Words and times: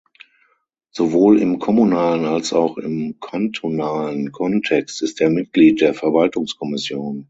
Sowohl 0.89 1.37
im 1.39 1.59
kommunalen 1.59 2.25
als 2.25 2.53
auch 2.53 2.79
im 2.79 3.19
kantonalen 3.19 4.31
Kontext 4.31 5.03
ist 5.03 5.21
er 5.21 5.29
Mitglied 5.29 5.79
der 5.79 5.93
Verwaltungskommission. 5.93 7.19